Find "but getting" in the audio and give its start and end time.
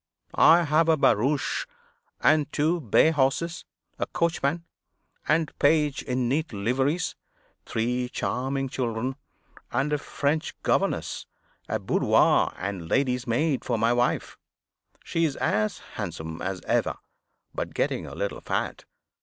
17.53-18.07